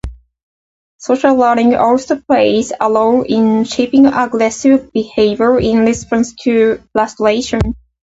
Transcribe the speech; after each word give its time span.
Social 0.97 1.35
learning 1.35 1.75
also 1.75 2.19
plays 2.19 2.73
a 2.81 2.91
role 2.91 3.21
in 3.21 3.65
shaping 3.65 4.07
aggressive 4.07 4.91
behavior 4.91 5.59
in 5.59 5.85
response 5.85 6.33
to 6.37 6.81
frustration. 6.91 7.61